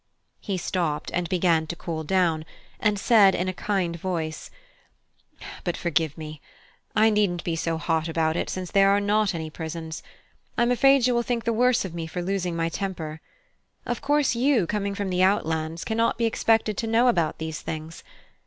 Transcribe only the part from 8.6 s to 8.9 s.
there